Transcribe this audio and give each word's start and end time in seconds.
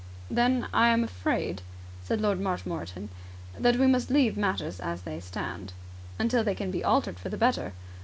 "Then 0.31 0.65
I 0.73 0.87
am 0.87 1.03
afraid," 1.03 1.61
said 2.03 2.19
Lord 2.21 2.39
Marshmoreton, 2.41 3.09
"that 3.55 3.75
we 3.75 3.85
must 3.85 4.09
leave 4.09 4.35
matters 4.35 4.79
as 4.79 5.03
they 5.03 5.19
stand." 5.19 5.73
"Until 6.17 6.43
they 6.43 6.55
can 6.55 6.71
be 6.71 6.83
altered 6.83 7.19
for 7.19 7.29
the 7.29 7.37
better." 7.37 7.73